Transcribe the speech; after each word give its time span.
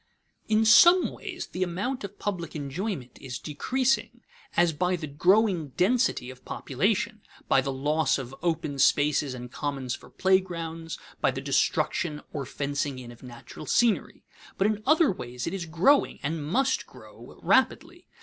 In 0.47 0.65
some 0.65 1.11
ways 1.11 1.49
the 1.51 1.61
amount 1.61 2.03
of 2.03 2.17
public 2.17 2.55
enjoyment 2.55 3.19
is 3.21 3.37
decreasing, 3.37 4.21
as 4.57 4.73
by 4.73 4.95
the 4.95 5.05
growing 5.05 5.73
density 5.77 6.31
of 6.31 6.43
population, 6.43 7.21
by 7.47 7.61
the 7.61 7.71
loss 7.71 8.17
of 8.17 8.33
open 8.41 8.79
spaces 8.79 9.35
and 9.35 9.51
commons 9.51 9.93
for 9.93 10.09
playgrounds, 10.09 10.97
by 11.19 11.29
the 11.29 11.39
destruction 11.39 12.19
or 12.33 12.47
fencing 12.47 12.97
in 12.97 13.11
of 13.11 13.21
natural 13.21 13.67
scenery; 13.67 14.23
but 14.57 14.65
in 14.65 14.81
other 14.87 15.11
ways 15.11 15.45
it 15.45 15.53
is 15.53 15.67
growing 15.67 16.17
and 16.23 16.43
must 16.43 16.87
grow 16.87 17.39
rapidly. 17.43 18.07